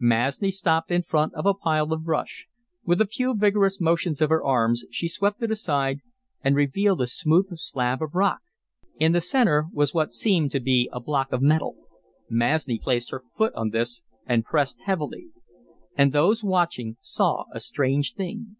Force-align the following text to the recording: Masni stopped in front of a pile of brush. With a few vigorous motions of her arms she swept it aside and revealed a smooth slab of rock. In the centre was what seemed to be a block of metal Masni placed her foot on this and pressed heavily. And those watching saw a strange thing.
Masni 0.00 0.50
stopped 0.50 0.90
in 0.90 1.02
front 1.02 1.34
of 1.34 1.44
a 1.44 1.52
pile 1.52 1.92
of 1.92 2.04
brush. 2.04 2.46
With 2.82 3.02
a 3.02 3.06
few 3.06 3.36
vigorous 3.36 3.78
motions 3.78 4.22
of 4.22 4.30
her 4.30 4.42
arms 4.42 4.86
she 4.90 5.06
swept 5.06 5.42
it 5.42 5.50
aside 5.50 5.98
and 6.40 6.56
revealed 6.56 7.02
a 7.02 7.06
smooth 7.06 7.58
slab 7.58 8.00
of 8.00 8.14
rock. 8.14 8.40
In 8.98 9.12
the 9.12 9.20
centre 9.20 9.66
was 9.70 9.92
what 9.92 10.10
seemed 10.10 10.50
to 10.52 10.60
be 10.60 10.88
a 10.94 10.98
block 10.98 11.30
of 11.30 11.42
metal 11.42 11.76
Masni 12.30 12.78
placed 12.78 13.10
her 13.10 13.22
foot 13.36 13.52
on 13.52 13.68
this 13.68 14.02
and 14.24 14.46
pressed 14.46 14.80
heavily. 14.80 15.28
And 15.94 16.14
those 16.14 16.42
watching 16.42 16.96
saw 17.02 17.44
a 17.52 17.60
strange 17.60 18.14
thing. 18.14 18.56